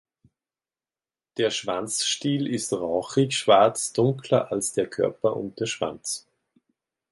Der 1.37 1.51
Schwanzstiel 1.51 2.47
ist 2.47 2.73
rauchig 2.73 3.37
schwarz, 3.37 3.93
dunkler 3.93 4.51
als 4.51 4.73
der 4.73 4.87
Körper 4.87 5.35
und 5.37 5.59
der 5.59 5.67
Schwanz. 5.67 6.27